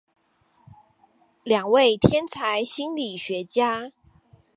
[1.43, 3.91] 兩位天才心理學家